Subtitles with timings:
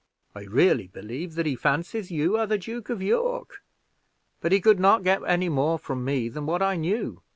[0.33, 3.63] I really believe that he fancies you are the Duke of York
[4.39, 7.21] but he, could not get any more from me than what I knew.